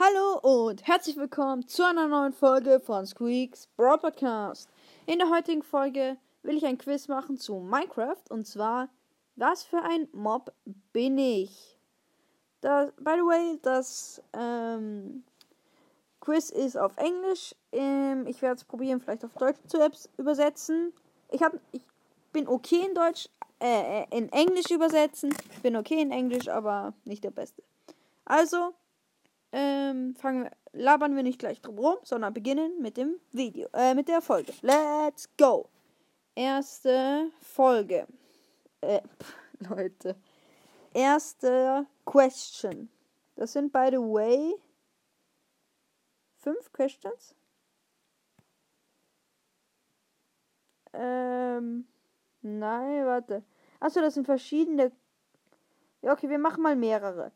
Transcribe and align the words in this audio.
Hallo 0.00 0.38
und 0.42 0.86
herzlich 0.86 1.16
willkommen 1.16 1.66
zu 1.66 1.84
einer 1.84 2.06
neuen 2.06 2.32
Folge 2.32 2.78
von 2.78 3.04
Squeaks 3.04 3.66
Broad 3.76 4.00
Podcast. 4.00 4.70
In 5.06 5.18
der 5.18 5.28
heutigen 5.28 5.64
Folge 5.64 6.16
will 6.44 6.56
ich 6.56 6.64
ein 6.64 6.78
Quiz 6.78 7.08
machen 7.08 7.36
zu 7.36 7.56
Minecraft 7.56 8.22
und 8.28 8.46
zwar, 8.46 8.90
was 9.34 9.64
für 9.64 9.82
ein 9.82 10.06
Mob 10.12 10.52
bin 10.92 11.18
ich? 11.18 11.76
Das, 12.60 12.92
by 12.92 13.14
the 13.16 13.22
way, 13.22 13.58
das 13.62 14.22
ähm, 14.34 15.24
Quiz 16.20 16.50
ist 16.50 16.78
auf 16.78 16.96
Englisch. 16.96 17.56
Ähm, 17.72 18.28
ich 18.28 18.40
werde 18.40 18.54
es 18.54 18.64
probieren, 18.64 19.00
vielleicht 19.00 19.24
auf 19.24 19.34
Deutsch 19.34 19.58
zu 19.66 19.78
übersetzen. 20.16 20.92
Ich, 21.32 21.42
hab, 21.42 21.54
ich 21.72 21.82
bin 22.32 22.46
okay 22.46 22.86
in 22.86 22.94
Deutsch, 22.94 23.28
äh, 23.60 24.02
äh, 24.02 24.16
in 24.16 24.30
Englisch 24.30 24.70
übersetzen. 24.70 25.34
Ich 25.50 25.60
bin 25.60 25.74
okay 25.74 26.00
in 26.00 26.12
Englisch, 26.12 26.48
aber 26.48 26.94
nicht 27.04 27.24
der 27.24 27.32
Beste. 27.32 27.64
Also, 28.24 28.74
ähm, 29.52 30.14
fangen 30.16 30.44
wir, 30.44 30.50
labern 30.72 31.16
wir 31.16 31.22
nicht 31.22 31.38
gleich 31.38 31.60
drum 31.60 31.78
rum, 31.78 31.96
sondern 32.02 32.34
beginnen 32.34 32.80
mit 32.80 32.96
dem 32.96 33.20
Video, 33.32 33.68
äh, 33.72 33.94
mit 33.94 34.08
der 34.08 34.20
Folge. 34.20 34.52
Let's 34.62 35.28
go! 35.36 35.68
Erste 36.34 37.30
Folge. 37.40 38.06
Äh, 38.80 39.00
pff, 39.00 39.36
Leute. 39.70 40.16
Erste 40.94 41.86
Question. 42.04 42.88
Das 43.36 43.52
sind, 43.52 43.72
by 43.72 43.88
the 43.90 43.98
way, 43.98 44.54
fünf 46.36 46.72
Questions. 46.72 47.34
Ähm, 50.92 51.86
nein, 52.42 53.06
warte. 53.06 53.44
Achso, 53.80 54.00
das 54.00 54.14
sind 54.14 54.26
verschiedene. 54.26 54.92
Ja, 56.02 56.12
okay, 56.12 56.28
wir 56.28 56.38
machen 56.38 56.62
mal 56.62 56.76
mehrere. 56.76 57.32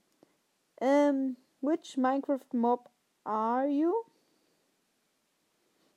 Ähm, 0.81 1.37
Which 1.63 1.97
Minecraft 1.97 2.53
Mob 2.53 2.91
are 3.25 3.69
you? 3.69 4.05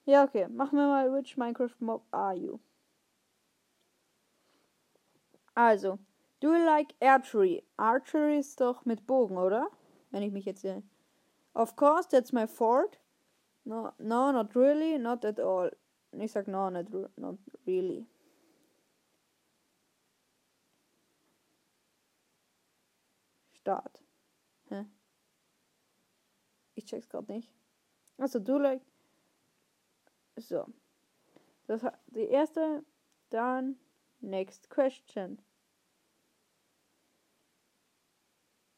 Ja, 0.05 0.23
okay. 0.23 0.47
Machen 0.47 0.77
wir 0.77 0.87
mal 0.87 1.11
Which 1.11 1.37
Minecraft 1.37 1.81
Mob 1.81 2.03
are 2.11 2.35
you? 2.35 2.59
Also, 5.55 5.97
do 6.39 6.53
you 6.53 6.63
like 6.63 6.93
archery? 7.01 7.63
Archery 7.79 8.37
ist 8.37 8.61
doch 8.61 8.85
mit 8.85 9.07
Bogen, 9.07 9.37
oder? 9.37 9.69
Wenn 10.11 10.21
ich 10.21 10.31
mich 10.31 10.45
jetzt 10.45 10.61
sehe. 10.61 10.83
Of 11.55 11.75
course, 11.75 12.07
that's 12.07 12.31
my 12.31 12.45
fort. 12.45 12.99
No, 13.65 13.91
no, 13.97 14.31
not 14.31 14.55
really, 14.55 14.99
not 14.99 15.25
at 15.25 15.39
all. 15.39 15.71
Ich 16.11 16.31
sag 16.31 16.47
no, 16.47 16.69
not, 16.69 16.85
not 17.17 17.39
really. 17.65 18.05
Start. 23.53 24.04
Ich 26.85 26.91
check's 26.91 27.09
gerade 27.09 27.33
nicht. 27.33 27.51
Also 28.19 28.37
du 28.37 28.59
like. 28.59 28.81
So. 30.37 30.67
Das 31.65 31.81
die 32.07 32.27
erste. 32.27 32.85
Dann 33.31 33.79
next 34.21 34.69
question. 34.69 35.41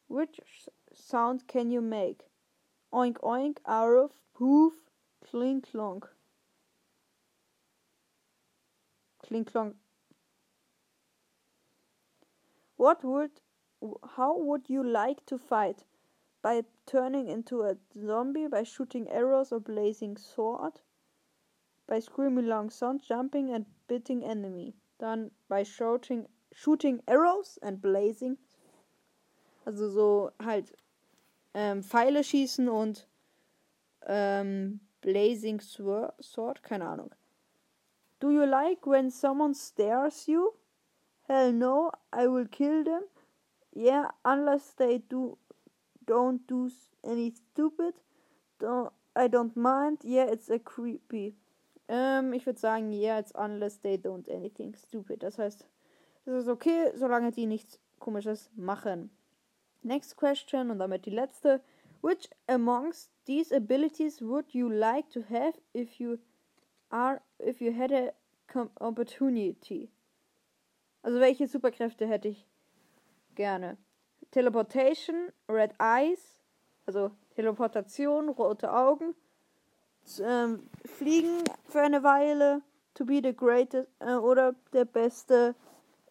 Which 0.08 0.40
sound 0.90 1.46
can 1.46 1.70
you 1.70 1.82
make? 1.82 2.24
Oink 2.90 3.22
oink, 3.22 3.58
arrow, 3.64 4.10
poof, 4.32 4.72
clink 5.20 5.66
clonk. 5.66 6.08
Clink 9.22 9.50
clonk. 9.50 9.76
What 12.78 13.04
would 13.04 13.42
how 14.16 14.34
would 14.38 14.70
you 14.70 14.82
like 14.82 15.26
to 15.26 15.36
fight? 15.36 15.84
by 16.42 16.62
turning 16.88 17.28
into 17.28 17.62
a 17.62 17.76
zombie, 17.94 18.48
by 18.48 18.62
shooting 18.64 19.08
arrows 19.08 19.52
or 19.52 19.60
blazing 19.60 20.16
sword, 20.16 20.80
by 21.86 22.00
screaming 22.00 22.46
long 22.46 22.70
sound, 22.70 23.02
jumping 23.02 23.50
and 23.52 23.66
biting 23.88 24.24
enemy. 24.24 24.74
Dann 24.98 25.30
by 25.48 25.62
shooting, 25.62 26.26
shooting 26.52 27.02
arrows 27.06 27.58
and 27.62 27.80
blazing. 27.80 28.38
Also 29.66 29.90
so 29.90 30.32
halt 30.40 30.72
ähm, 31.54 31.82
Pfeile 31.82 32.24
schießen 32.24 32.68
und 32.68 33.06
ähm, 34.06 34.80
blazing 35.00 35.60
sword, 35.60 36.62
keine 36.62 36.88
Ahnung. 36.88 37.14
Do 38.20 38.30
you 38.30 38.44
like 38.44 38.86
when 38.86 39.10
someone 39.10 39.54
stares 39.54 40.26
you? 40.26 40.54
Hell 41.28 41.52
no, 41.52 41.92
I 42.12 42.26
will 42.26 42.48
kill 42.48 42.82
them. 42.84 43.02
Yeah, 43.72 44.10
unless 44.24 44.74
they 44.74 44.98
do 44.98 45.38
don't 46.08 46.46
do 46.48 46.70
any 47.04 47.30
stupid. 47.30 47.94
Don't, 48.58 48.92
I 49.14 49.28
don't 49.28 49.56
mind. 49.56 49.98
Yeah, 50.02 50.24
it's 50.24 50.50
a 50.50 50.58
creepy. 50.58 51.34
Ähm, 51.88 52.32
ich 52.32 52.44
würde 52.46 52.58
sagen, 52.58 52.92
yeah, 52.92 53.18
it's 53.18 53.32
unless 53.34 53.80
they 53.80 53.96
don't 53.96 54.28
anything 54.28 54.74
stupid. 54.74 55.22
Das 55.22 55.38
heißt, 55.38 55.66
das 56.24 56.42
ist 56.42 56.48
okay, 56.48 56.92
solange 56.96 57.30
die 57.30 57.46
nichts 57.46 57.78
komisches 57.98 58.50
machen. 58.56 59.10
Next 59.82 60.16
question 60.16 60.70
und 60.70 60.78
damit 60.78 61.06
die 61.06 61.10
letzte. 61.10 61.62
Which 62.02 62.28
amongst 62.46 63.10
these 63.26 63.54
abilities 63.54 64.20
would 64.20 64.54
you 64.54 64.68
like 64.68 65.10
to 65.10 65.22
have 65.30 65.54
if 65.72 65.98
you 65.98 66.18
are 66.90 67.20
if 67.38 67.60
you 67.60 67.72
had 67.72 67.92
a 67.92 68.12
opportunity? 68.80 69.90
Also 71.02 71.20
welche 71.20 71.46
Superkräfte 71.48 72.06
hätte 72.06 72.28
ich 72.28 72.46
gerne? 73.34 73.78
Teleportation, 74.30 75.32
Red 75.48 75.72
Eyes, 75.80 76.40
also 76.86 77.10
Teleportation, 77.34 78.28
rote 78.28 78.72
Augen, 78.72 79.14
ähm, 80.20 80.68
Fliegen 80.84 81.44
für 81.68 81.80
eine 81.80 82.02
Weile, 82.02 82.62
to 82.94 83.04
be 83.04 83.20
the 83.22 83.34
greatest 83.34 83.88
äh, 84.00 84.14
oder 84.14 84.54
der 84.72 84.84
beste 84.84 85.54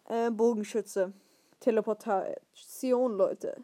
äh, 0.06 0.30
Bogenschütze. 0.30 1.12
Teleportation, 1.60 3.16
Leute. 3.16 3.62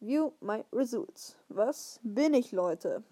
View 0.00 0.32
my 0.40 0.64
results. 0.72 1.36
Was 1.48 2.00
bin 2.02 2.34
ich, 2.34 2.52
Leute? 2.52 3.02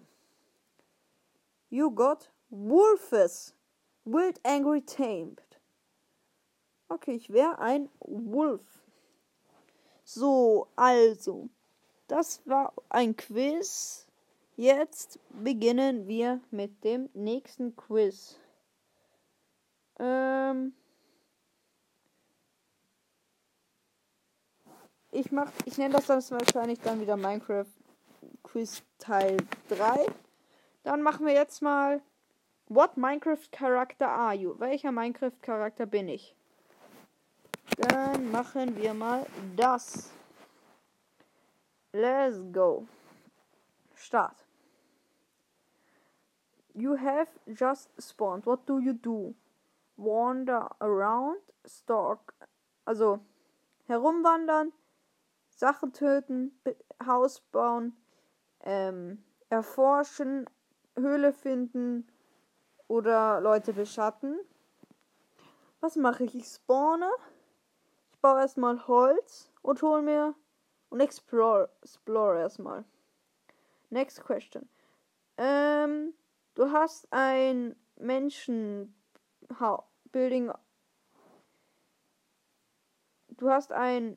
You 1.69 1.89
got 1.89 2.29
Wolfes. 2.49 3.55
Wild 4.05 4.39
Angry 4.45 4.81
Tamed. 4.81 5.41
Okay, 6.89 7.13
ich 7.13 7.31
wäre 7.31 7.57
ein 7.57 7.89
Wolf. 8.01 8.82
So, 10.03 10.67
also, 10.75 11.49
das 12.07 12.41
war 12.45 12.73
ein 12.89 13.15
Quiz. 13.15 14.07
Jetzt 14.55 15.19
beginnen 15.29 16.07
wir 16.07 16.41
mit 16.51 16.83
dem 16.83 17.09
nächsten 17.13 17.75
Quiz. 17.75 18.37
Ähm 19.99 20.73
ich 25.11 25.31
mach, 25.31 25.51
ich 25.65 25.77
nenne 25.77 25.95
das 25.95 26.07
dann 26.07 26.21
wahrscheinlich 26.29 26.79
dann 26.81 27.01
wieder 27.01 27.17
Minecraft 27.17 27.65
Quiz 28.43 28.83
Teil 28.99 29.37
3. 29.69 30.05
Dann 30.83 31.01
machen 31.01 31.25
wir 31.25 31.33
jetzt 31.33 31.61
mal 31.61 32.01
What 32.67 32.97
Minecraft 32.97 33.51
Charakter 33.51 34.09
are 34.09 34.35
you? 34.35 34.59
Welcher 34.59 34.91
Minecraft 34.91 35.41
Charakter 35.41 35.85
bin 35.85 36.09
ich? 36.09 36.35
Dann 37.77 38.31
machen 38.31 38.75
wir 38.75 38.93
mal 38.93 39.25
das. 39.55 40.11
Let's 41.91 42.39
go. 42.51 42.87
Start. 43.95 44.45
You 46.73 46.97
have 46.97 47.29
just 47.47 47.89
spawned. 47.99 48.45
What 48.45 48.67
do 48.67 48.79
you 48.79 48.93
do? 48.93 49.35
Wander 49.97 50.69
around, 50.79 51.39
stalk. 51.65 52.33
Also 52.85 53.19
herumwandern, 53.87 54.73
Sachen 55.49 55.93
töten, 55.93 56.51
Haus 57.05 57.41
bauen, 57.51 57.95
ähm, 58.61 59.23
erforschen, 59.49 60.49
Höhle 60.95 61.31
finden 61.31 62.07
oder 62.87 63.39
Leute 63.39 63.73
beschatten. 63.73 64.39
Was 65.79 65.95
mache 65.95 66.23
ich? 66.23 66.35
Ich 66.35 66.47
spawne 66.47 67.09
baue 68.23 68.39
erstmal 68.39 68.87
Holz 68.87 69.51
und 69.61 69.81
hol 69.81 70.01
mir 70.01 70.33
und 70.89 71.01
explore, 71.01 71.69
explore 71.81 72.39
erstmal. 72.39 72.85
Next 73.89 74.23
question. 74.23 74.69
Ähm, 75.37 76.13
du 76.55 76.71
hast 76.71 77.05
ein 77.11 77.75
Menschen 77.97 78.95
Building. 80.13 80.53
Du 83.31 83.49
hast 83.49 83.73
ein 83.73 84.15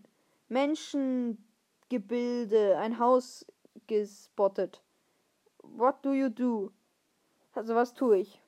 Menschengebilde, 0.48 2.78
ein 2.78 3.00
Haus 3.00 3.44
gespottet. 3.88 4.80
What 5.62 6.04
do 6.04 6.12
you 6.12 6.28
do? 6.28 6.70
Also 7.54 7.74
was 7.74 7.92
tue 7.92 8.18
ich? 8.18 8.40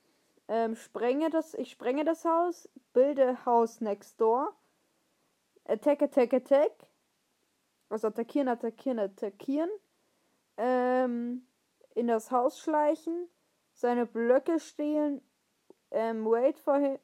Ähm, 0.47 0.77
sprenge 0.77 1.31
das, 1.31 1.55
ich 1.55 1.73
sprenge 1.73 2.05
das 2.05 2.25
Haus, 2.25 2.69
bilde 2.93 3.45
Haus 3.45 3.81
next 3.81 4.21
door 4.21 4.55
Attack, 5.69 6.03
Attack, 6.03 6.33
Attack. 6.35 6.73
Also 7.91 8.09
attackieren, 8.09 8.49
attackieren, 8.49 8.99
attackieren. 8.99 9.71
ähm, 10.59 11.47
in 11.95 12.09
das 12.09 12.31
Haus 12.31 12.61
schleichen, 12.61 13.29
seine 13.73 14.07
Blöcke 14.07 14.61
stehlen, 14.61 15.23
ähm, 15.91 16.27
wait 16.27 16.59
for 16.59 16.79
him. 16.79 16.99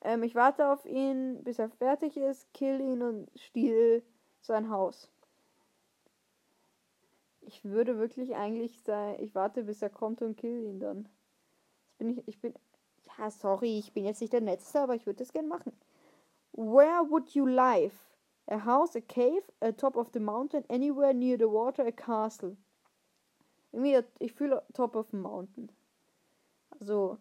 Ähm, 0.00 0.22
ich 0.24 0.34
warte 0.34 0.68
auf 0.68 0.84
ihn, 0.86 1.44
bis 1.44 1.58
er 1.58 1.70
fertig 1.70 2.16
ist, 2.16 2.52
kill 2.54 2.80
ihn 2.80 3.02
und 3.02 3.30
stehl 3.38 4.02
sein 4.40 4.70
Haus. 4.70 5.10
Ich 7.42 7.64
würde 7.64 7.98
wirklich 7.98 8.34
eigentlich 8.34 8.82
sein, 8.82 9.16
ich 9.20 9.34
warte, 9.34 9.64
bis 9.64 9.82
er 9.82 9.90
kommt 9.90 10.22
und 10.22 10.36
kill 10.36 10.64
ihn 10.64 10.80
dann. 10.80 11.04
Das 11.84 11.94
bin 11.98 12.10
ich, 12.10 12.28
ich 12.28 12.40
bin, 12.40 12.54
ja, 13.18 13.30
sorry, 13.30 13.78
ich 13.78 13.92
bin 13.92 14.04
jetzt 14.04 14.20
nicht 14.20 14.32
der 14.32 14.40
Netzte, 14.40 14.80
aber 14.80 14.94
ich 14.94 15.06
würde 15.06 15.18
das 15.18 15.32
gern 15.32 15.48
machen. 15.48 15.72
Where 16.52 17.08
would 17.08 17.30
you 17.30 17.46
live? 17.46 17.94
A 18.48 18.64
house, 18.64 18.96
a 18.96 19.00
cave, 19.00 19.42
a 19.60 19.72
top 19.72 19.96
of 19.96 20.10
the 20.12 20.20
mountain, 20.20 20.64
anywhere 20.68 21.14
near 21.14 21.38
the 21.38 21.48
water, 21.48 21.86
a 21.86 21.92
castle. 21.92 22.56
Irgendwie, 23.72 24.02
ich 24.18 24.32
fühle 24.34 24.62
top 24.74 24.96
of 24.96 25.08
the 25.10 25.16
mountain. 25.16 25.70
Also, 26.78 27.18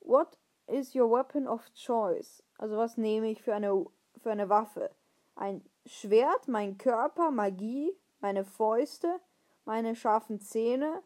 what 0.00 0.36
is 0.66 0.94
your 0.94 1.08
weapon 1.08 1.46
of 1.46 1.72
choice? 1.74 2.42
Also, 2.58 2.76
was 2.76 2.96
nehme 2.96 3.30
ich 3.30 3.42
für 3.42 3.54
eine, 3.54 3.86
für 4.22 4.30
eine 4.30 4.48
Waffe? 4.48 4.90
Ein 5.36 5.62
Schwert, 5.86 6.48
mein 6.48 6.78
Körper, 6.78 7.30
Magie, 7.30 7.92
meine 8.20 8.44
Fäuste, 8.44 9.20
meine 9.64 9.94
scharfen 9.94 10.40
Zähne 10.40 11.02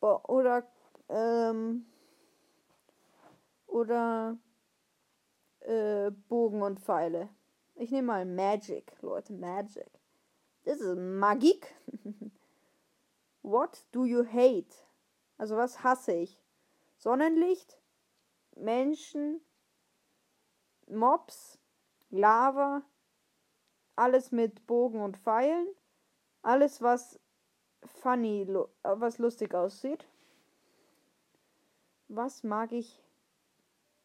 oder 0.00 0.66
ähm, 1.08 1.86
oder 3.72 4.38
äh, 5.60 6.10
Bogen 6.28 6.62
und 6.62 6.80
Pfeile. 6.80 7.28
Ich 7.74 7.90
nehme 7.90 8.08
mal 8.08 8.26
Magic, 8.26 8.92
Leute, 9.00 9.32
Magic. 9.32 9.90
Das 10.64 10.80
ist 10.80 10.96
Magik. 10.96 11.74
What 13.42 13.84
do 13.92 14.04
you 14.04 14.24
hate? 14.24 14.72
Also 15.38 15.56
was 15.56 15.82
hasse 15.82 16.12
ich? 16.12 16.40
Sonnenlicht, 16.96 17.80
Menschen, 18.56 19.40
Mobs, 20.86 21.58
Lava, 22.10 22.82
alles 23.96 24.30
mit 24.30 24.66
Bogen 24.66 25.00
und 25.00 25.16
Pfeilen, 25.16 25.66
alles 26.42 26.80
was 26.82 27.18
funny, 27.84 28.46
was 28.82 29.18
lustig 29.18 29.54
aussieht. 29.54 30.06
Was 32.08 32.44
mag 32.44 32.70
ich? 32.72 33.01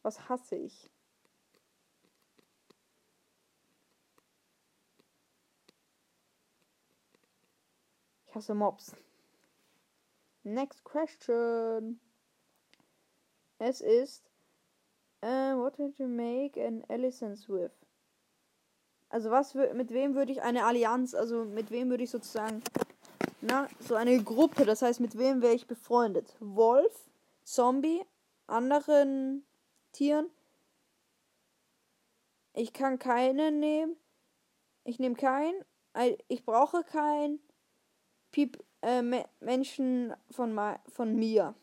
Was 0.08 0.26
hasse 0.26 0.56
ich? 0.56 0.90
Ich 8.24 8.34
hasse 8.34 8.54
Mobs. 8.54 8.96
Next 10.44 10.82
question. 10.82 12.00
Es 13.58 13.82
ist, 13.82 14.30
uh, 15.22 15.58
what 15.58 15.76
did 15.76 15.98
you 15.98 16.08
make 16.08 16.56
an 16.56 16.86
alliance 16.88 17.46
with? 17.46 17.72
Also 19.10 19.30
was 19.30 19.52
mit 19.52 19.90
wem 19.90 20.14
würde 20.14 20.32
ich 20.32 20.40
eine 20.40 20.64
Allianz, 20.64 21.14
also 21.14 21.44
mit 21.44 21.70
wem 21.70 21.90
würde 21.90 22.04
ich 22.04 22.10
sozusagen, 22.10 22.62
na, 23.42 23.68
so 23.78 23.94
eine 23.94 24.24
Gruppe, 24.24 24.64
das 24.64 24.80
heißt 24.80 25.00
mit 25.00 25.18
wem 25.18 25.42
wäre 25.42 25.52
ich 25.52 25.66
befreundet? 25.66 26.34
Wolf, 26.40 27.10
Zombie, 27.44 28.06
anderen 28.46 29.44
Tieren. 29.98 30.30
Ich 32.52 32.72
kann 32.72 33.00
keinen 33.00 33.58
nehmen. 33.58 33.96
Ich 34.84 35.00
nehme 35.00 35.16
keinen. 35.16 35.64
Ich 36.28 36.44
brauche 36.44 36.84
keinen. 36.84 37.40
Piep, 38.30 38.62
äh, 38.82 39.02
Menschen 39.40 40.14
von, 40.30 40.56
von 40.86 41.16
mir. 41.16 41.56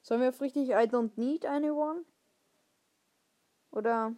Sollen 0.00 0.22
wir 0.22 0.30
auf 0.30 0.40
richtig 0.40 0.70
I 0.70 0.88
don't 0.88 1.12
need 1.16 1.44
anyone? 1.44 2.06
Oder 3.72 4.14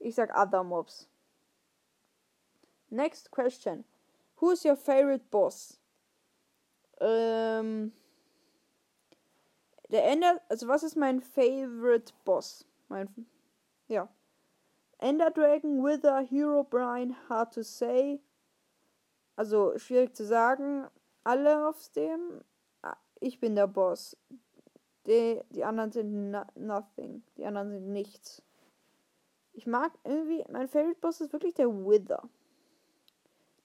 ich 0.00 0.16
sag 0.16 0.36
other 0.36 0.64
mobs. 0.64 1.08
Next 2.90 3.30
question. 3.30 3.84
Who's 4.40 4.64
your 4.64 4.76
favorite 4.76 5.26
boss? 5.30 5.78
Ähm, 7.00 7.92
der 9.92 10.04
Ender, 10.06 10.40
also 10.48 10.66
was 10.68 10.82
ist 10.82 10.96
mein 10.96 11.20
favorite 11.20 12.12
Boss? 12.24 12.66
Mein, 12.88 13.08
ja. 13.88 14.08
Ender 14.98 15.30
Dragon, 15.30 15.84
Wither, 15.84 16.20
Hero 16.20 16.64
Brian, 16.64 17.16
hard 17.28 17.52
to 17.52 17.62
say. 17.62 18.20
Also 19.36 19.76
schwierig 19.78 20.16
zu 20.16 20.24
sagen. 20.24 20.86
Alle 21.24 21.68
auf 21.68 21.88
dem. 21.90 22.42
Ah, 22.82 22.96
ich 23.20 23.38
bin 23.38 23.54
der 23.54 23.66
Boss. 23.66 24.16
Die, 25.06 25.40
die 25.50 25.64
anderen 25.64 25.92
sind 25.92 26.30
no 26.30 26.44
nothing. 26.54 27.22
Die 27.36 27.44
anderen 27.44 27.70
sind 27.70 27.92
nichts. 27.92 28.42
Ich 29.52 29.66
mag 29.66 29.92
irgendwie. 30.04 30.44
Mein 30.50 30.68
Favorite 30.68 31.00
Boss 31.00 31.20
ist 31.20 31.32
wirklich 31.32 31.54
der 31.54 31.68
Wither. 31.68 32.22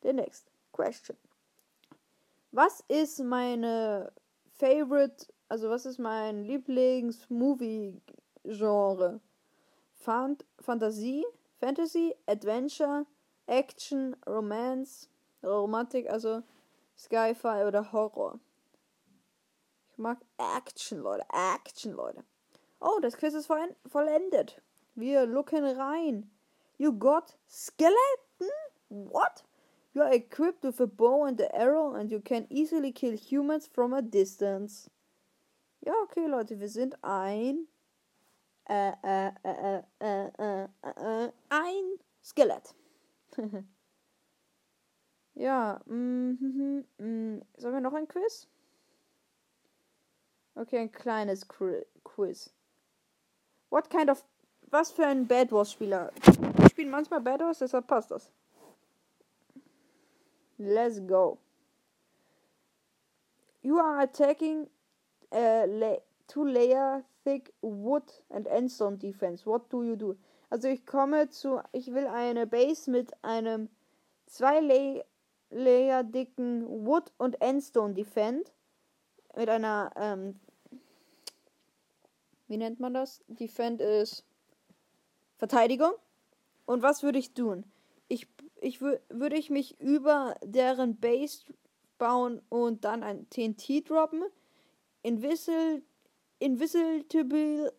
Der 0.03 0.13
next 0.13 0.51
question. 0.71 1.17
Was 2.51 2.83
ist 2.87 3.19
meine 3.19 4.11
Favorite, 4.57 5.27
also 5.49 5.69
was 5.69 5.85
ist 5.85 5.99
mein 5.99 6.45
Lieblings-Movie-Genre? 6.45 9.19
Fant 9.93 10.45
Fantasie, 10.59 11.25
Fantasy, 11.59 12.15
Adventure, 12.27 13.05
Action, 13.47 14.15
Romance, 14.25 15.09
Romantik, 15.43 16.09
also 16.09 16.43
Sci-Fi 16.95 17.65
oder 17.65 17.91
Horror. 17.91 18.39
Ich 19.91 19.97
mag 19.97 20.19
Action, 20.37 20.99
Leute. 20.99 21.25
Action, 21.29 21.93
Leute. 21.93 22.23
Oh, 22.79 22.99
das 23.01 23.17
Quiz 23.17 23.33
ist 23.33 23.47
vollendet. 23.47 24.61
Wir 24.95 25.25
looken 25.25 25.65
rein. 25.65 26.29
You 26.77 26.91
got 26.91 27.35
skeleton? 27.47 28.51
What? 28.89 29.43
You 29.93 30.03
are 30.03 30.13
equipped 30.13 30.63
with 30.63 30.79
a 30.79 30.85
bow 30.85 31.25
and 31.25 31.41
an 31.41 31.49
arrow 31.53 31.95
and 31.95 32.11
you 32.11 32.19
can 32.19 32.45
easily 32.51 32.91
kill 32.91 33.13
humans 33.13 33.67
from 33.67 33.93
a 33.93 34.01
distance. 34.01 34.89
Ja, 35.87 35.93
okay, 36.03 36.25
Leute, 36.27 36.59
wir 36.59 36.67
sind 36.67 37.01
ein 37.01 37.65
äh, 38.67 38.91
äh, 39.03 39.31
äh, 39.41 39.83
äh, 40.01 40.27
äh, 40.37 40.67
äh, 40.81 41.31
ein 41.47 41.99
Skelett. 42.21 42.75
ja, 45.33 45.79
mm, 45.85 46.83
mm, 46.97 47.41
sollen 47.55 47.73
wir 47.73 47.79
noch 47.79 47.93
ein 47.93 48.05
Quiz? 48.05 48.49
Okay, 50.55 50.79
ein 50.79 50.91
kleines 50.91 51.47
Quiz. 51.47 52.53
What 53.69 53.89
kind 53.89 54.09
of. 54.09 54.25
Was 54.69 54.91
für 54.91 55.05
ein 55.05 55.25
Bad 55.25 55.53
Wars 55.53 55.71
Spieler? 55.71 56.11
Ich 56.63 56.71
spiele 56.71 56.89
manchmal 56.89 57.21
Bad 57.21 57.39
Wars, 57.39 57.59
deshalb 57.59 57.87
passt 57.87 58.11
das. 58.11 58.29
Let's 60.57 60.99
go. 61.07 61.37
You 63.61 63.79
are 63.79 64.01
attacking 64.01 64.67
la 65.31 65.97
two 66.27 66.45
layer 66.45 67.03
thick 67.23 67.53
wood 67.61 68.03
and 68.29 68.47
endstone 68.47 68.97
defense. 68.97 69.45
What 69.45 69.69
do 69.69 69.83
you 69.83 69.95
do? 69.95 70.15
Also 70.49 70.67
ich 70.67 70.85
komme 70.85 71.29
zu, 71.29 71.61
ich 71.73 71.93
will 71.93 72.07
eine 72.07 72.47
Base 72.47 72.89
mit 72.89 73.11
einem 73.23 73.69
zwei 74.25 74.59
Lay 74.59 75.03
Layer 75.49 76.03
dicken 76.03 76.85
Wood 76.85 77.13
und 77.17 77.41
Endstone 77.41 77.93
Defend 77.93 78.51
mit 79.35 79.49
einer 79.49 79.91
ähm, 79.95 80.39
wie 82.47 82.57
nennt 82.57 82.79
man 82.79 82.93
das? 82.93 83.23
Defend 83.27 83.81
ist 83.81 84.25
Verteidigung. 85.37 85.91
Und 86.65 86.81
was 86.81 87.03
würde 87.03 87.19
ich 87.19 87.33
tun? 87.33 87.63
Ich 88.07 88.27
ich 88.59 88.81
würde 88.81 89.37
ich 89.37 89.49
mich 89.49 89.79
über 89.79 90.35
deren 90.43 90.97
Base 90.97 91.43
bauen 91.97 92.41
und 92.49 92.83
dann 92.85 93.03
ein 93.03 93.29
TNT 93.29 93.89
droppen. 93.89 94.23
Invisible, 95.07 95.81
invisible, 96.39 97.71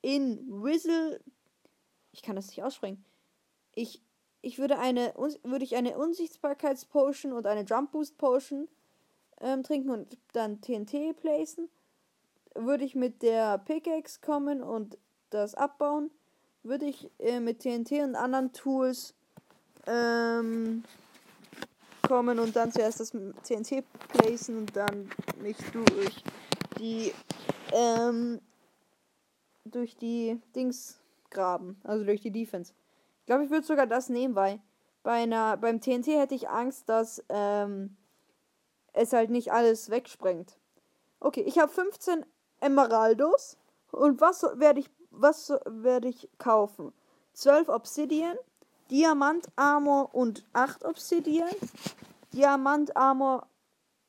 invisible, 0.00 1.20
ich 2.12 2.22
kann 2.22 2.36
das 2.36 2.46
nicht 2.46 2.62
aussprechen. 2.62 3.04
Ich, 3.74 4.00
ich 4.42 4.58
würde 4.58 4.78
eine, 4.78 5.12
würde 5.42 5.64
ich 5.64 5.74
eine 5.74 5.98
Unsichtbarkeitspotion 5.98 7.32
und 7.32 7.48
eine 7.48 7.64
Jump 7.64 7.90
Boost 7.90 8.16
Potion 8.16 8.68
ähm, 9.40 9.64
trinken 9.64 9.90
und 9.90 10.16
dann 10.34 10.60
TNT 10.60 11.16
placen. 11.16 11.68
Würde 12.54 12.84
ich 12.84 12.94
mit 12.94 13.22
der 13.22 13.58
Pickaxe 13.58 14.20
kommen 14.20 14.62
und 14.62 14.98
das 15.30 15.56
abbauen, 15.56 16.12
würde 16.62 16.84
ich 16.84 17.10
äh, 17.18 17.40
mit 17.40 17.58
TNT 17.58 17.90
und 18.04 18.14
anderen 18.14 18.52
Tools 18.52 19.14
ähm, 19.88 20.84
kommen 22.06 22.38
und 22.38 22.54
dann 22.54 22.70
zuerst 22.70 23.00
das 23.00 23.10
TNT 23.10 23.82
placen 24.08 24.58
und 24.58 24.76
dann 24.76 25.10
mich 25.40 25.56
durch 25.72 26.22
die 26.78 27.12
ähm, 27.72 28.40
durch 29.64 29.96
die 29.96 30.40
Dings 30.54 31.00
graben, 31.30 31.80
also 31.84 32.04
durch 32.04 32.20
die 32.20 32.30
Defense. 32.30 32.72
Ich 33.20 33.26
glaube, 33.26 33.44
ich 33.44 33.50
würde 33.50 33.66
sogar 33.66 33.86
das 33.86 34.08
nehmen, 34.08 34.34
weil 34.34 34.60
bei 35.02 35.22
einer, 35.22 35.56
beim 35.56 35.80
TNT 35.80 36.08
hätte 36.08 36.34
ich 36.34 36.48
Angst, 36.48 36.88
dass 36.88 37.24
ähm, 37.28 37.96
es 38.92 39.12
halt 39.12 39.30
nicht 39.30 39.52
alles 39.52 39.90
wegsprengt. 39.90 40.58
Okay, 41.20 41.42
ich 41.42 41.58
habe 41.58 41.72
15 41.72 42.24
Emeraldos. 42.60 43.56
Und 43.90 44.20
was 44.20 44.42
werde 44.54 44.80
ich, 44.80 44.90
was 45.10 45.50
werde 45.66 46.08
ich 46.08 46.28
kaufen? 46.38 46.92
12 47.34 47.68
Obsidian, 47.68 48.36
Diamant 48.90 49.48
Armor 49.56 50.14
und 50.14 50.44
8 50.52 50.84
Obsidian. 50.84 51.50
Diamant 52.32 52.96
Armor, 52.96 53.46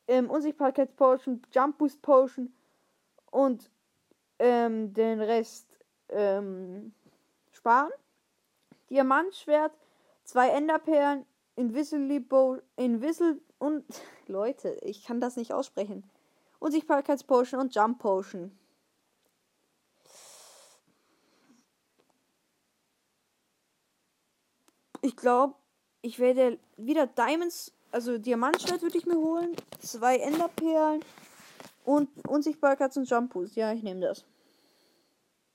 ähm, 0.07 0.29
Unsichtbarkeitspotion, 0.29 1.41
Jump 1.51 1.77
Boost 1.77 2.01
Potion 2.01 2.53
und 3.31 3.69
ähm, 4.39 4.93
den 4.93 5.22
Rest 5.22 5.67
ähm, 6.10 6.93
sparen. 7.51 7.91
Diamantschwert, 8.89 9.74
zwei 10.24 10.50
Enderperlen, 10.50 11.25
Invisible 11.55 12.19
Bow, 12.19 12.62
Invisible 12.75 13.41
und 13.60 13.86
Leute, 14.27 14.77
ich 14.81 15.03
kann 15.03 15.22
das 15.22 15.36
nicht 15.36 15.53
aussprechen. 15.53 16.03
Unsichtbarkeitspotion 16.60 17.60
und 17.60 17.75
Jump 17.75 18.00
Potion. 18.00 18.57
Ich 25.01 25.17
glaube, 25.17 25.55
ich 26.01 26.19
werde 26.19 26.57
wieder 26.77 27.07
Diamonds, 27.07 27.74
also 27.93 28.17
Diamantschwert 28.17 28.81
würde 28.81 28.97
ich 28.97 29.05
mir 29.05 29.17
holen, 29.17 29.55
zwei 29.79 30.17
Enderperlen 30.17 31.05
und 31.85 32.09
Unsichtbarkeits- 32.27 32.97
und 32.97 33.07
Jump 33.09 33.33
Boost. 33.33 33.55
Ja, 33.55 33.71
ich 33.71 33.83
nehme 33.83 34.01
das. 34.01 34.25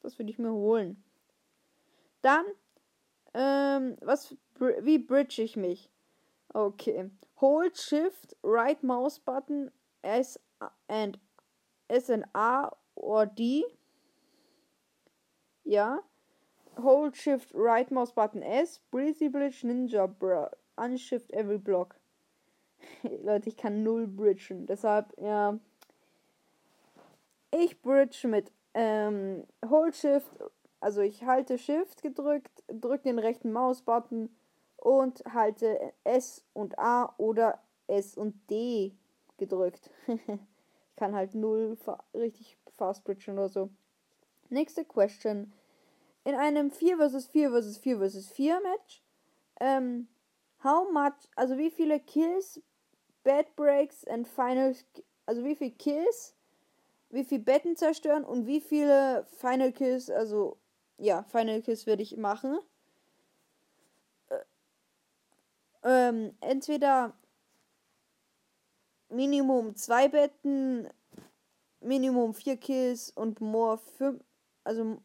Das 0.02 0.18
würde 0.18 0.30
ich 0.30 0.38
mir 0.38 0.52
holen. 0.52 1.02
Dann, 2.22 2.44
ähm, 3.34 3.96
was, 4.00 4.36
wie 4.80 4.98
bridge 4.98 5.42
ich 5.42 5.56
mich? 5.56 5.90
Okay. 6.54 7.10
Hold 7.40 7.76
Shift, 7.76 8.36
Right 8.42 8.82
Mouse 8.82 9.18
Button, 9.18 9.70
S 10.02 10.40
and 10.86 11.18
S 11.88 12.08
and 12.08 12.24
A 12.34 12.70
or 12.94 13.26
D. 13.26 13.64
Ja. 15.64 16.00
Hold 16.76 17.16
Shift 17.16 17.50
Right 17.52 17.90
Mouse 17.90 18.12
Button 18.12 18.42
S. 18.42 18.80
Breezy 18.90 19.28
Bridge 19.28 19.66
Ninja 19.66 20.06
Bro. 20.06 20.50
Unshift 20.76 21.32
every 21.32 21.58
block. 21.58 21.97
Leute, 23.22 23.48
ich 23.48 23.56
kann 23.56 23.82
null 23.82 24.06
bridgen. 24.06 24.66
Deshalb, 24.66 25.12
ja. 25.20 25.58
Ich 27.50 27.80
bridge 27.80 28.28
mit 28.28 28.52
ähm, 28.74 29.44
Hold 29.68 29.96
Shift. 29.96 30.30
Also 30.80 31.00
ich 31.00 31.24
halte 31.24 31.58
Shift 31.58 32.02
gedrückt, 32.02 32.62
drücke 32.68 33.04
den 33.04 33.18
rechten 33.18 33.52
Mausbutton 33.52 34.30
und 34.76 35.24
halte 35.32 35.92
S 36.04 36.44
und 36.52 36.78
A 36.78 37.14
oder 37.16 37.60
S 37.88 38.16
und 38.16 38.34
D 38.48 38.92
gedrückt. 39.38 39.90
ich 40.06 40.20
kann 40.96 41.14
halt 41.14 41.34
null 41.34 41.76
fa 41.76 42.02
richtig 42.14 42.58
fast 42.76 43.04
bridgen 43.04 43.34
oder 43.34 43.48
so. 43.48 43.70
Nächste 44.50 44.84
Question 44.84 45.52
in 46.24 46.34
einem 46.34 46.70
4 46.70 46.98
vs 46.98 47.26
4 47.28 47.50
vs 47.50 47.78
4 47.78 47.98
vs 47.98 48.30
4 48.30 48.60
Match, 48.60 49.02
ähm, 49.60 50.08
how 50.62 50.90
much, 50.92 51.28
also 51.36 51.56
wie 51.56 51.70
viele 51.70 52.00
Kills, 52.00 52.60
Bad 53.24 53.54
Breaks 53.56 54.04
and 54.04 54.26
Final, 54.26 54.74
also 55.26 55.44
wie 55.44 55.56
viele 55.56 55.72
Kills, 55.72 56.34
wie 57.10 57.24
viele 57.24 57.42
Betten 57.42 57.76
zerstören 57.76 58.24
und 58.24 58.46
wie 58.46 58.60
viele 58.60 59.24
Final 59.38 59.72
Kills, 59.72 60.10
also 60.10 60.56
ja, 60.98 61.22
Final 61.22 61.62
Kills 61.62 61.86
würde 61.86 62.02
ich 62.02 62.16
machen. 62.16 62.58
Äh, 64.28 64.38
ähm, 65.84 66.34
entweder 66.40 67.14
Minimum 69.08 69.74
2 69.74 70.08
Betten, 70.08 70.88
Minimum 71.80 72.34
4 72.34 72.56
Kills 72.56 73.10
und 73.10 73.40
more 73.40 73.78
5, 73.78 74.20
also 74.64 75.00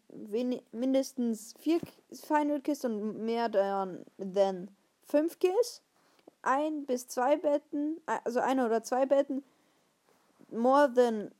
mindestens 0.72 1.53
vier 1.60 1.79
Final 2.12 2.60
Kills 2.60 2.84
und 2.84 3.24
mehr 3.24 3.48
dann 3.48 4.03
than 4.17 4.70
fünf 5.03 5.39
Kills. 5.39 5.82
Ein 6.43 6.85
bis 6.85 7.07
zwei 7.07 7.38
Betten, 7.38 8.00
also 8.23 8.39
eine 8.39 8.65
oder 8.65 8.83
zwei 8.83 9.05
Betten. 9.05 9.43
More 10.51 10.93
than 10.93 11.31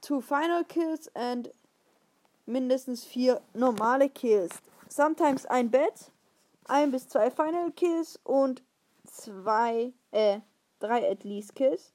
two 0.00 0.20
Final 0.20 0.64
Kills 0.64 1.10
and 1.14 1.50
mindestens 2.46 3.04
vier 3.04 3.40
normale 3.54 4.08
Kills. 4.08 4.52
Sometimes 4.88 5.46
ein 5.46 5.70
Bett, 5.70 6.12
ein 6.66 6.90
bis 6.90 7.08
zwei 7.08 7.30
Final 7.30 7.72
Kills 7.72 8.20
und 8.24 8.62
zwei, 9.06 9.92
äh, 10.10 10.40
drei 10.80 11.10
at 11.10 11.24
least 11.24 11.54
Kills. 11.54 11.92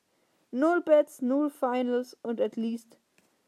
Null 0.51 0.81
Bets, 0.81 1.21
null 1.21 1.49
Finals 1.49 2.17
und 2.23 2.41
at 2.41 2.55
least 2.55 2.97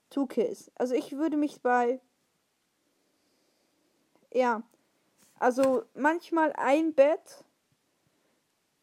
two 0.09 0.27
Kills. 0.27 0.71
Also 0.75 0.93
ich 0.93 1.17
würde 1.17 1.37
mich 1.37 1.61
bei 1.61 1.99
ja. 4.33 4.61
Also 5.39 5.83
manchmal 5.95 6.51
ein 6.53 6.93
Bett, 6.93 7.45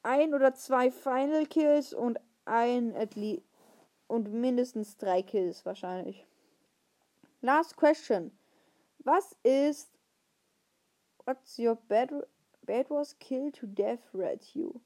ein 0.06 0.34
oder 0.34 0.54
zwei 0.54 0.90
Final 0.90 1.46
Kills 1.46 1.92
und 1.92 2.18
ein 2.44 2.94
at 2.96 3.16
und 4.06 4.32
mindestens 4.32 4.96
drei 4.96 5.22
Kills 5.22 5.66
wahrscheinlich. 5.66 6.24
Last 7.40 7.76
question. 7.76 8.30
Was 9.00 9.36
ist 9.42 9.90
What's 11.24 11.58
your 11.58 11.76
bad 11.88 12.10
bad 12.64 12.88
was 12.88 13.18
kill 13.18 13.50
to 13.50 13.66
death 13.66 14.00
ratio? 14.14 14.80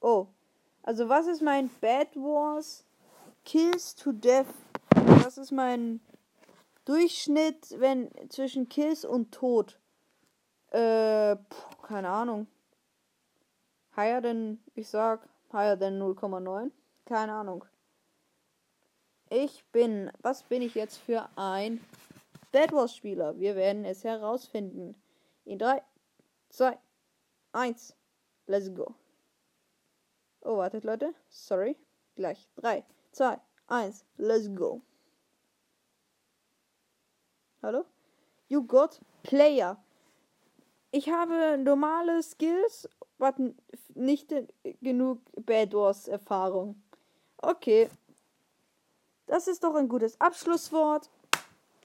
Oh, 0.00 0.28
also 0.84 1.08
was 1.08 1.26
ist 1.26 1.42
mein 1.42 1.68
Bad 1.80 2.14
Wars 2.14 2.84
Kills 3.44 3.96
to 3.96 4.12
Death? 4.12 4.46
Was 5.24 5.36
ist 5.36 5.50
mein 5.50 6.00
Durchschnitt, 6.84 7.74
wenn 7.80 8.08
zwischen 8.30 8.68
Kills 8.68 9.04
und 9.04 9.30
Tod. 9.32 9.78
Äh, 10.70 11.36
pff, 11.36 11.82
keine 11.82 12.08
Ahnung. 12.08 12.46
Higher 13.98 14.20
than, 14.20 14.60
ich 14.76 14.86
sag, 14.88 15.28
higher 15.52 15.76
than 15.76 15.98
0,9. 15.98 16.70
Keine 17.04 17.32
Ahnung. 17.32 17.64
Ich 19.28 19.64
bin, 19.72 20.12
was 20.22 20.44
bin 20.44 20.62
ich 20.62 20.76
jetzt 20.76 20.98
für 20.98 21.28
ein 21.34 21.84
Dead 22.54 22.70
Wars 22.70 22.94
Spieler? 22.94 23.36
Wir 23.40 23.56
werden 23.56 23.84
es 23.84 24.04
herausfinden. 24.04 24.94
In 25.44 25.58
3, 25.58 25.82
2, 26.50 26.78
1, 27.50 27.96
let's 28.46 28.72
go. 28.72 28.94
Oh, 30.42 30.58
wartet 30.58 30.84
Leute. 30.84 31.12
Sorry. 31.28 31.76
Gleich. 32.14 32.48
3, 32.54 32.84
2, 33.10 33.40
1, 33.66 34.04
let's 34.16 34.48
go. 34.54 34.80
Hallo? 37.62 37.84
You 38.46 38.62
got 38.62 39.00
Player. 39.24 39.76
Ich 40.92 41.10
habe 41.10 41.58
normale 41.58 42.22
Skills, 42.22 42.88
aber 43.18 43.54
nicht 43.94 44.34
genug 44.80 45.20
Bad 45.44 45.74
Wars 45.74 46.08
Erfahrung. 46.08 46.80
Okay. 47.38 47.88
Das 49.26 49.48
ist 49.48 49.64
doch 49.64 49.74
ein 49.74 49.88
gutes 49.88 50.20
Abschlusswort. 50.20 51.10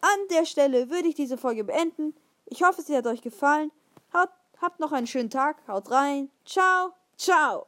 An 0.01 0.27
der 0.29 0.45
Stelle 0.45 0.89
würde 0.89 1.07
ich 1.07 1.15
diese 1.15 1.37
Folge 1.37 1.63
beenden. 1.63 2.15
Ich 2.45 2.63
hoffe, 2.63 2.81
sie 2.81 2.95
hat 2.95 3.07
euch 3.07 3.21
gefallen. 3.21 3.71
Habt 4.11 4.79
noch 4.79 4.93
einen 4.93 5.07
schönen 5.07 5.29
Tag. 5.29 5.57
Haut 5.67 5.91
rein. 5.91 6.29
Ciao. 6.45 6.93
Ciao. 7.17 7.67